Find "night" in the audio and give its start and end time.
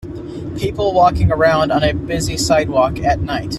3.19-3.49